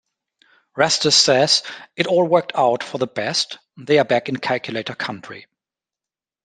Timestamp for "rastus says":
0.75-1.61